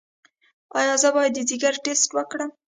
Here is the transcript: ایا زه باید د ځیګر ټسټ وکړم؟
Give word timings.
ایا 0.79 0.93
زه 1.01 1.09
باید 1.15 1.31
د 1.35 1.39
ځیګر 1.49 1.73
ټسټ 1.83 2.09
وکړم؟ 2.13 2.51